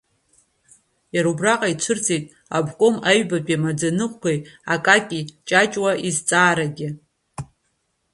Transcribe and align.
Иара 1.15 1.29
убраҟа 1.31 1.67
ицәырҵит 1.73 2.23
аобком 2.55 2.95
аҩбатәи 3.09 3.57
амаӡаныҟәгаҩ 3.59 4.39
Акаки 4.73 5.23
Ҷаҷуа 5.47 5.91
изҵаарагьы. 6.07 6.89